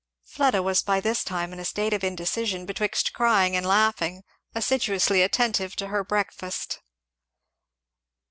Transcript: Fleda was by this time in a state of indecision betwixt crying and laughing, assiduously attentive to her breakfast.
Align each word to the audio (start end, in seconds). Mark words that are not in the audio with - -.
Fleda 0.25 0.63
was 0.63 0.81
by 0.81 0.99
this 0.99 1.23
time 1.23 1.53
in 1.53 1.59
a 1.59 1.63
state 1.63 1.93
of 1.93 2.03
indecision 2.03 2.65
betwixt 2.65 3.13
crying 3.13 3.55
and 3.55 3.63
laughing, 3.63 4.23
assiduously 4.55 5.21
attentive 5.21 5.75
to 5.75 5.89
her 5.89 6.03
breakfast. 6.03 6.79